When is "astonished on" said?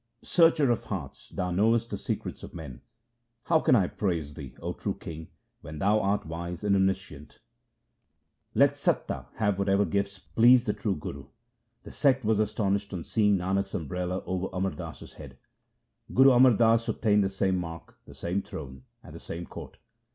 12.39-13.03